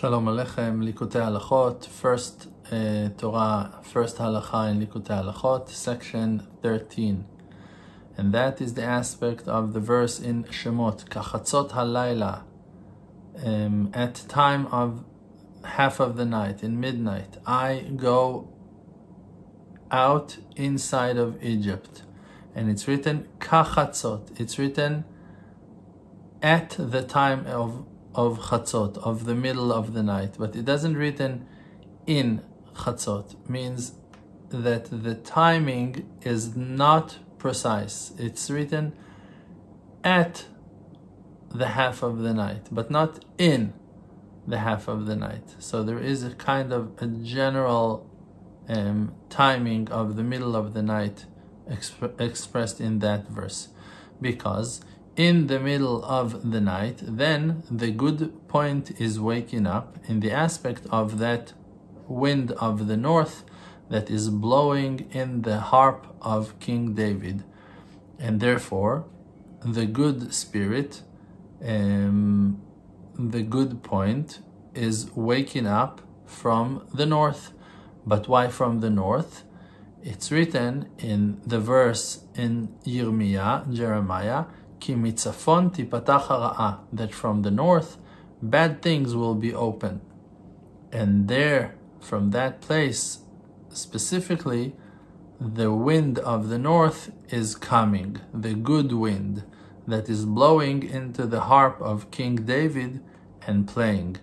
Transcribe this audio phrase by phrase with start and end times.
[0.00, 7.24] Shalom Aleichem, Likutei Halachot, first uh, Torah, first halacha in Likutei Halachot, section 13.
[8.16, 12.44] And that is the aspect of the verse in Shemot, Kachatzot Halayla,
[13.44, 15.04] um, at time of
[15.64, 18.48] half of the night, in midnight, I go
[19.90, 22.02] out inside of Egypt.
[22.54, 25.04] And it's written Kachatzot, it's written
[26.40, 27.84] at the time of
[28.22, 31.46] of chatzot, of the middle of the night, but it doesn't written
[32.04, 32.42] in
[32.80, 33.92] chatzot, means
[34.48, 35.90] that the timing
[36.22, 38.12] is not precise.
[38.18, 38.86] It's written
[40.02, 40.46] at
[41.60, 43.72] the half of the night, but not in
[44.52, 45.46] the half of the night.
[45.60, 47.88] So there is a kind of a general
[48.68, 51.26] um, timing of the middle of the night
[51.70, 53.68] exp- expressed in that verse,
[54.20, 54.80] because
[55.18, 60.30] in the middle of the night, then the good point is waking up in the
[60.30, 61.52] aspect of that
[62.06, 63.44] wind of the north
[63.90, 67.42] that is blowing in the harp of King David.
[68.20, 69.06] And therefore,
[69.64, 71.02] the good spirit,
[71.66, 72.62] um,
[73.18, 74.38] the good point,
[74.72, 77.52] is waking up from the north.
[78.06, 79.42] But why from the north?
[80.00, 84.44] It's written in the verse in Yirmiyah, Jeremiah,
[86.92, 87.98] That from the north
[88.42, 90.00] bad things will be open.
[90.92, 93.18] And there, from that place
[93.70, 94.74] specifically,
[95.40, 99.44] the wind of the north is coming, the good wind
[99.86, 103.02] that is blowing into the harp of King David
[103.46, 104.16] and playing,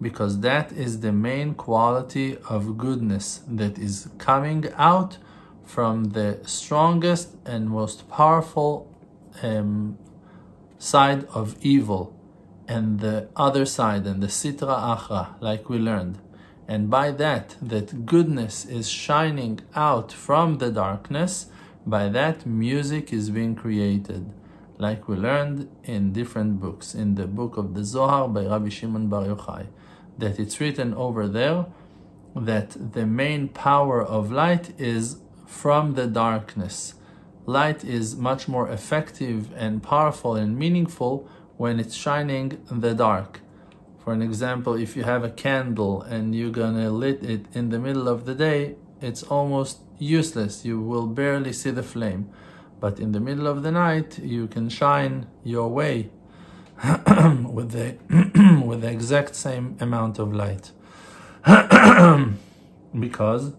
[0.00, 5.18] because that is the main quality of goodness that is coming out
[5.64, 8.92] from the strongest and most powerful
[9.42, 9.96] um,
[10.82, 12.12] side of evil
[12.66, 16.18] and the other side and the sitra achra, like we learned.
[16.66, 21.46] And by that, that goodness is shining out from the darkness,
[21.86, 24.32] by that music is being created,
[24.76, 26.96] like we learned in different books.
[26.96, 29.66] In the book of the Zohar by Rabbi Shimon Bar Yochai,
[30.18, 31.66] that it's written over there
[32.34, 36.94] that the main power of light is from the darkness
[37.46, 43.40] light is much more effective and powerful and meaningful when it's shining in the dark.
[44.02, 47.78] For an example, if you have a candle and you're gonna lit it in the
[47.78, 50.64] middle of the day, it's almost useless.
[50.64, 52.28] You will barely see the flame.
[52.80, 56.10] But in the middle of the night, you can shine your way
[56.84, 57.96] with the
[58.66, 60.72] with the exact same amount of light.
[62.98, 63.52] because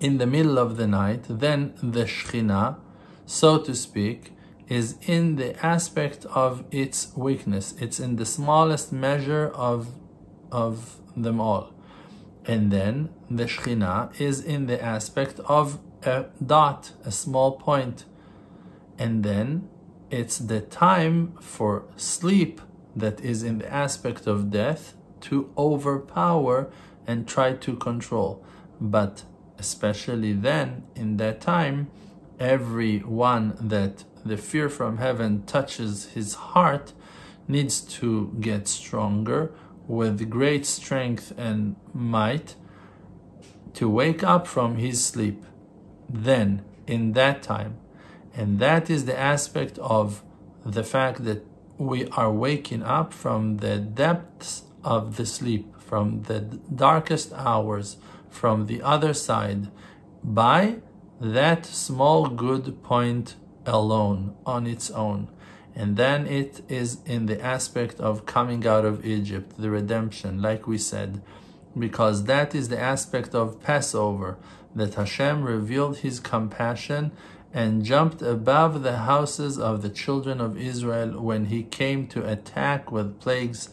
[0.00, 2.78] in the middle of the night, then the Shekhinah,
[3.26, 4.32] so to speak,
[4.68, 7.74] is in the aspect of its weakness.
[7.80, 9.88] It's in the smallest measure of,
[10.50, 11.72] of them all.
[12.46, 18.04] And then the Shekhinah is in the aspect of a dot, a small point.
[18.98, 19.68] And then
[20.10, 22.60] it's the time for sleep
[22.94, 26.70] that is in the aspect of death to overpower
[27.06, 28.44] and try to control.
[28.80, 29.24] But
[29.58, 31.90] especially then, in that time,
[32.38, 36.92] everyone that the fear from heaven touches his heart
[37.46, 39.52] needs to get stronger
[39.86, 42.54] with great strength and might
[43.74, 45.44] to wake up from his sleep
[46.08, 47.76] then in that time.
[48.34, 50.22] And that is the aspect of
[50.64, 51.44] the fact that
[51.76, 57.96] we are waking up from the depths of the sleep from the darkest hours
[58.34, 59.68] from the other side
[60.22, 60.76] by
[61.20, 65.28] that small good point alone on its own.
[65.76, 70.66] And then it is in the aspect of coming out of Egypt, the redemption, like
[70.66, 71.22] we said,
[71.76, 74.36] because that is the aspect of Passover,
[74.74, 77.12] that Hashem revealed his compassion
[77.52, 82.90] and jumped above the houses of the children of Israel when he came to attack
[82.90, 83.70] with plagues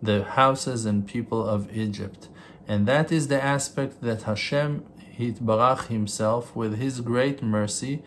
[0.00, 2.28] the houses and people of Egypt.
[2.66, 4.84] And that is the aspect that Hashem
[5.18, 8.02] Yitbarach himself, with his great mercy,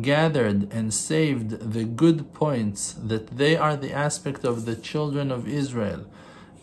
[0.00, 5.48] gathered and saved the good points that they are the aspect of the children of
[5.48, 6.06] Israel,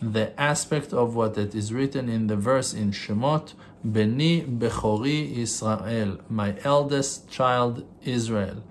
[0.00, 6.18] the aspect of what it is written in the verse in Shemot, Beni Bechori Israel,
[6.28, 8.62] my eldest child Israel.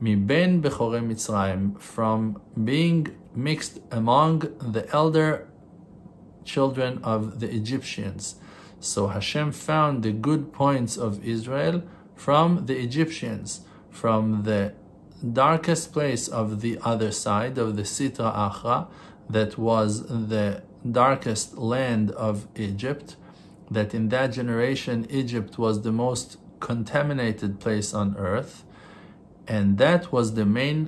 [0.00, 5.46] Mi ben Bechore Mitzrayim, from being mixed among the elder
[6.52, 8.22] children of the Egyptians.
[8.80, 11.82] So Hashem found the good points of Israel
[12.16, 13.48] from the Egyptians,
[13.90, 14.62] from the
[15.44, 18.78] darkest place of the other side of the Sitra Achra,
[19.28, 19.90] that was
[20.32, 20.62] the
[21.02, 23.16] darkest land of Egypt,
[23.70, 28.64] that in that generation Egypt was the most contaminated place on earth,
[29.46, 30.80] and that was the main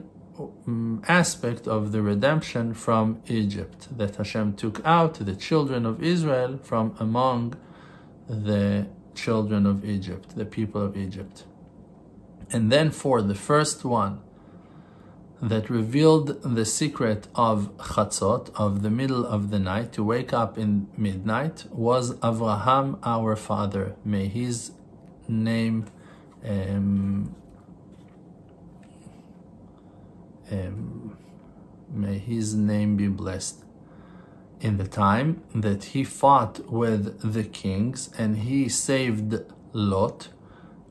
[1.21, 6.87] aspect of the redemption from Egypt, that Hashem took out the children of Israel from
[6.99, 7.43] among
[8.29, 11.45] the children of Egypt, the people of Egypt.
[12.55, 14.21] And then for the first one
[15.41, 16.29] that revealed
[16.59, 21.65] the secret of Chatzot, of the middle of the night, to wake up in midnight,
[21.73, 23.97] was Avraham, our father.
[24.05, 24.73] May his
[25.29, 25.87] name
[26.47, 27.35] um,
[30.53, 31.17] um,
[31.91, 33.65] may his name be blessed
[34.61, 39.41] in the time that he fought with the kings and he saved
[39.73, 40.29] Lot,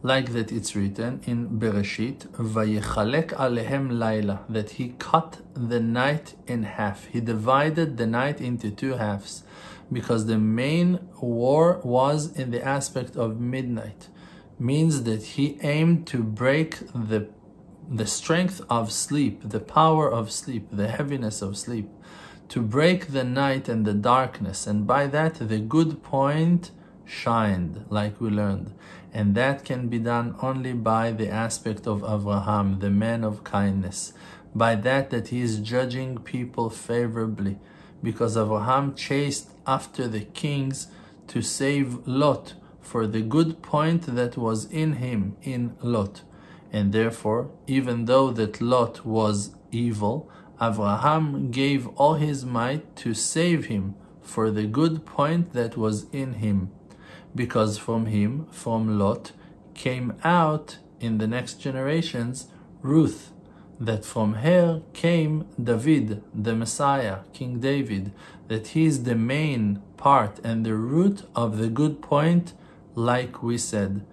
[0.01, 6.63] like that it's written in Bereshit, Vayechalek alehem laila, that he cut the night in
[6.63, 7.05] half.
[7.05, 9.43] He divided the night into two halves,
[9.93, 14.07] because the main war was in the aspect of midnight,
[14.57, 17.29] means that he aimed to break the
[17.93, 21.89] the strength of sleep, the power of sleep, the heaviness of sleep
[22.47, 26.71] to break the night and the darkness, and by that the good point
[27.05, 28.73] shined, like we learned.
[29.13, 34.13] And that can be done only by the aspect of Avraham, the man of kindness.
[34.55, 37.57] By that, that he is judging people favorably,
[38.03, 40.87] because Avraham chased after the kings
[41.27, 46.23] to save Lot for the good point that was in him, in Lot.
[46.71, 50.29] And therefore, even though that Lot was evil,
[50.59, 56.33] Avraham gave all his might to save him for the good point that was in
[56.33, 56.71] him,
[57.35, 59.31] because from him, from Lot,
[59.73, 62.47] came out in the next generations
[62.81, 63.31] Ruth,
[63.79, 68.11] that from her came David, the Messiah, King David,
[68.47, 72.53] that he is the main part and the root of the good point,
[72.95, 74.05] like we said.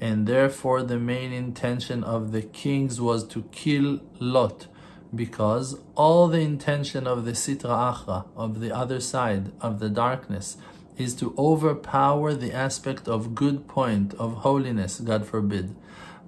[0.00, 4.66] And therefore, the main intention of the kings was to kill Lot
[5.14, 10.56] because all the intention of the Sitra Achra, of the other side, of the darkness,
[10.98, 15.74] is to overpower the aspect of good point, of holiness, God forbid.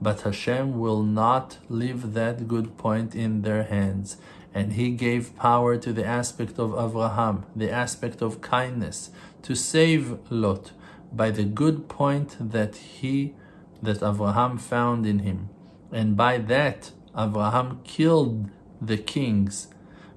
[0.00, 4.16] But Hashem will not leave that good point in their hands.
[4.54, 9.10] And He gave power to the aspect of Avraham, the aspect of kindness,
[9.42, 10.72] to save Lot
[11.12, 13.34] by the good point that he,
[13.82, 15.48] that Avraham found in him.
[15.92, 19.68] And by that, Avraham killed the kings,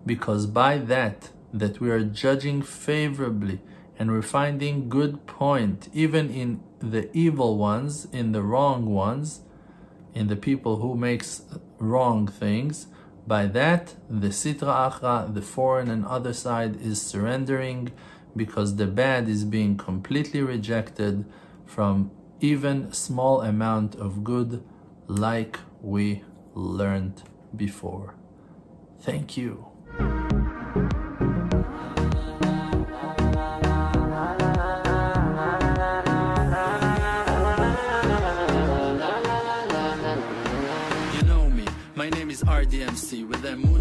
[0.06, 3.60] because by that that we are judging favorably
[3.98, 9.42] and we're finding good point even in the evil ones, in the wrong ones,
[10.14, 11.44] in the people who makes
[11.78, 12.88] wrong things.
[13.28, 17.92] By that, the Sitra Achra, the foreign and other side, is surrendering
[18.36, 21.26] because the bad is being completely rejected
[21.66, 22.12] from
[22.42, 24.64] even small amount of good
[25.08, 26.24] like we
[26.56, 27.22] learned
[27.56, 28.16] before.
[29.00, 29.68] Thank you.
[30.00, 30.08] You
[41.24, 41.66] know me,
[41.96, 43.81] my name is RDMC with Muna